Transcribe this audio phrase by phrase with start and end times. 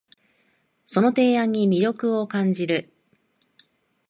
[0.87, 2.91] その提案に魅力を感じる